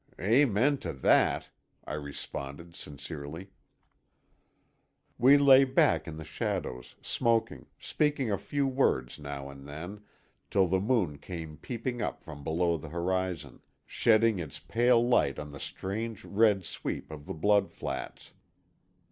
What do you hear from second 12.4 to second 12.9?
below the